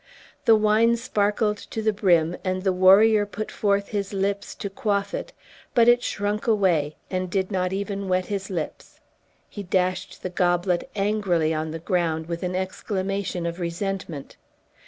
The 0.45 0.55
wine 0.55 0.97
sparkled 0.97 1.57
to 1.57 1.79
the 1.79 1.93
brim, 1.93 2.35
and 2.43 2.63
the 2.63 2.73
warrior 2.73 3.23
put 3.27 3.51
forth 3.51 3.89
his 3.89 4.13
lips 4.13 4.55
to 4.55 4.67
quaff 4.67 5.13
it, 5.13 5.31
but 5.75 5.87
it 5.87 6.01
shrunk 6.01 6.47
away, 6.47 6.95
and 7.11 7.29
did 7.29 7.51
not 7.51 7.71
even 7.71 8.07
wet 8.07 8.25
his 8.25 8.49
lips. 8.49 8.99
He 9.47 9.61
dashed 9.61 10.23
the 10.23 10.31
goblet 10.31 10.89
angrily 10.95 11.53
on 11.53 11.69
the 11.69 11.77
ground, 11.77 12.25
with 12.25 12.41
an 12.41 12.55
exclamation 12.55 13.45
of 13.45 13.59
resentment. 13.59 14.37